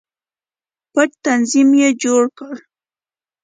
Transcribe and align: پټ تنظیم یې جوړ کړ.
پټ 0.93 1.09
تنظیم 1.25 1.69
یې 1.81 1.89
جوړ 2.03 2.23
کړ. 2.37 2.55